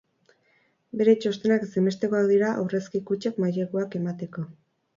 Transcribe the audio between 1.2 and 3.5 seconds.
txostenak ezinbestekoak dira aurrezki kutxek